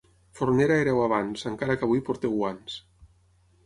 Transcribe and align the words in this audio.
Fornera 0.39 0.77
éreu 0.85 1.03
abans, 1.03 1.45
encara 1.53 1.79
que 1.83 1.89
avui 1.91 2.05
porteu 2.11 2.37
guants. 2.43 2.85